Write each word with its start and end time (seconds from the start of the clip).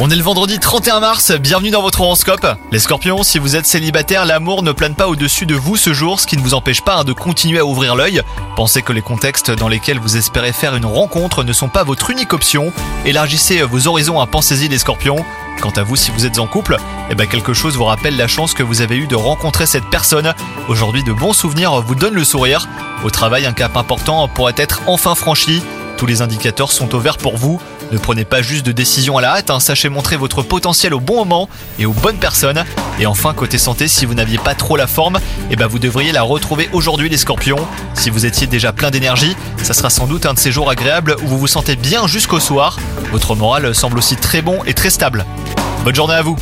On 0.00 0.10
est 0.10 0.16
le 0.16 0.24
vendredi 0.24 0.58
31 0.58 0.98
mars, 0.98 1.30
bienvenue 1.30 1.70
dans 1.70 1.82
votre 1.82 2.00
horoscope. 2.00 2.44
Les 2.72 2.80
scorpions, 2.80 3.22
si 3.22 3.38
vous 3.38 3.54
êtes 3.54 3.64
célibataire, 3.64 4.24
l'amour 4.24 4.64
ne 4.64 4.72
plane 4.72 4.96
pas 4.96 5.06
au-dessus 5.06 5.46
de 5.46 5.54
vous 5.54 5.76
ce 5.76 5.92
jour, 5.92 6.18
ce 6.18 6.26
qui 6.26 6.36
ne 6.36 6.42
vous 6.42 6.54
empêche 6.54 6.82
pas 6.82 6.96
hein, 6.96 7.04
de 7.04 7.12
continuer 7.12 7.60
à 7.60 7.64
ouvrir 7.64 7.94
l'œil. 7.94 8.22
Pensez 8.56 8.82
que 8.82 8.92
les 8.92 9.02
contextes 9.02 9.52
dans 9.52 9.68
lesquels 9.68 10.00
vous 10.00 10.16
espérez 10.16 10.52
faire 10.52 10.74
une 10.74 10.84
rencontre 10.84 11.44
ne 11.44 11.52
sont 11.52 11.68
pas 11.68 11.84
votre 11.84 12.10
unique 12.10 12.32
option. 12.32 12.72
Élargissez 13.04 13.62
vos 13.62 13.86
horizons, 13.86 14.18
à 14.20 14.26
pensez-y 14.26 14.66
les 14.66 14.78
scorpions. 14.78 15.24
Quant 15.60 15.70
à 15.70 15.84
vous, 15.84 15.94
si 15.94 16.10
vous 16.10 16.26
êtes 16.26 16.40
en 16.40 16.48
couple, 16.48 16.76
eh 17.08 17.14
ben 17.14 17.28
quelque 17.28 17.54
chose 17.54 17.76
vous 17.76 17.84
rappelle 17.84 18.16
la 18.16 18.26
chance 18.26 18.52
que 18.52 18.64
vous 18.64 18.80
avez 18.80 18.96
eue 18.96 19.06
de 19.06 19.14
rencontrer 19.14 19.66
cette 19.66 19.88
personne. 19.90 20.34
Aujourd'hui, 20.66 21.04
de 21.04 21.12
bons 21.12 21.34
souvenirs 21.34 21.80
vous 21.82 21.94
donnent 21.94 22.14
le 22.14 22.24
sourire. 22.24 22.66
Au 23.04 23.10
travail, 23.10 23.46
un 23.46 23.52
cap 23.52 23.76
important 23.76 24.26
pourrait 24.26 24.54
être 24.56 24.82
enfin 24.88 25.14
franchi. 25.14 25.62
Tous 25.96 26.06
les 26.06 26.22
indicateurs 26.22 26.72
sont 26.72 26.94
au 26.94 26.98
vert 26.98 27.18
pour 27.18 27.36
vous. 27.36 27.60
Ne 27.92 27.98
prenez 27.98 28.24
pas 28.24 28.42
juste 28.42 28.66
de 28.66 28.72
décisions 28.72 29.18
à 29.18 29.22
la 29.22 29.36
hâte, 29.36 29.50
hein. 29.50 29.60
sachez 29.60 29.88
montrer 29.88 30.16
votre 30.16 30.42
potentiel 30.42 30.94
au 30.94 31.00
bon 31.00 31.16
moment 31.16 31.48
et 31.78 31.86
aux 31.86 31.92
bonnes 31.92 32.18
personnes. 32.18 32.64
Et 32.98 33.06
enfin, 33.06 33.34
côté 33.34 33.58
santé, 33.58 33.88
si 33.88 34.04
vous 34.04 34.14
n'aviez 34.14 34.38
pas 34.38 34.54
trop 34.54 34.76
la 34.76 34.86
forme, 34.86 35.18
eh 35.50 35.56
ben 35.56 35.66
vous 35.66 35.78
devriez 35.78 36.12
la 36.12 36.22
retrouver 36.22 36.68
aujourd'hui 36.72 37.08
les 37.08 37.16
scorpions. 37.16 37.66
Si 37.94 38.10
vous 38.10 38.26
étiez 38.26 38.46
déjà 38.46 38.72
plein 38.72 38.90
d'énergie, 38.90 39.36
ça 39.62 39.74
sera 39.74 39.90
sans 39.90 40.06
doute 40.06 40.26
un 40.26 40.34
de 40.34 40.38
ces 40.38 40.52
jours 40.52 40.70
agréables 40.70 41.16
où 41.22 41.26
vous 41.26 41.38
vous 41.38 41.46
sentez 41.46 41.76
bien 41.76 42.06
jusqu'au 42.06 42.40
soir. 42.40 42.78
Votre 43.12 43.34
moral 43.34 43.74
semble 43.74 43.98
aussi 43.98 44.16
très 44.16 44.42
bon 44.42 44.58
et 44.66 44.74
très 44.74 44.90
stable. 44.90 45.24
Bonne 45.84 45.94
journée 45.94 46.14
à 46.14 46.22
vous 46.22 46.36